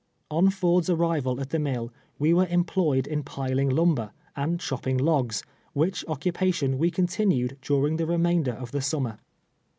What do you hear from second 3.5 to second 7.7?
lumber, and chopping logs, which occupation we continued